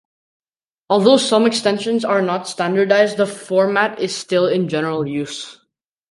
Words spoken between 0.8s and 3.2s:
Although some extensions are not standardized,